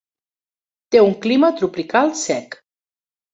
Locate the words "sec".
2.23-2.59